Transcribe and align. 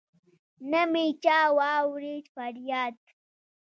نه 0.71 0.81
مي 0.91 1.05
چا 1.23 1.37
واوريد 1.57 2.25
فرياد 2.35 2.95